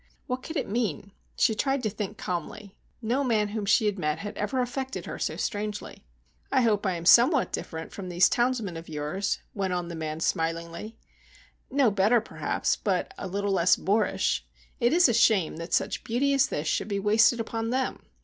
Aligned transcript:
What 0.25 0.41
could 0.41 0.57
it 0.57 0.67
mean? 0.67 1.11
She 1.35 1.53
tried 1.53 1.83
to 1.83 1.89
think 1.91 2.17
calmly. 2.17 2.75
No 3.03 3.23
man 3.23 3.49
whom 3.49 3.67
she 3.67 3.85
had 3.85 3.99
met 3.99 4.17
had 4.17 4.35
ever 4.35 4.59
affected 4.59 5.05
her 5.05 5.19
so 5.19 5.35
strangely. 5.35 6.03
"I 6.51 6.61
hope 6.63 6.87
I 6.87 6.95
am 6.95 7.05
somewhat 7.05 7.51
different 7.53 7.91
from 7.91 8.09
these 8.09 8.27
townsmen 8.27 8.77
of 8.77 8.89
yours," 8.89 9.41
went 9.53 9.73
on 9.73 9.89
the 9.89 9.95
man 9.95 10.19
smilingly, 10.19 10.97
"no 11.69 11.91
better 11.91 12.19
perhaps, 12.19 12.75
but 12.75 13.13
a 13.19 13.27
little 13.27 13.51
less 13.51 13.75
boorish. 13.75 14.43
It 14.79 14.91
is 14.91 15.07
a 15.07 15.13
shame 15.13 15.57
that 15.57 15.71
such 15.71 16.03
beauty 16.03 16.33
as 16.33 16.47
this 16.47 16.67
should 16.67 16.87
be 16.87 16.97
wasted 16.97 17.39
upon 17.39 17.69
them! 17.69 17.99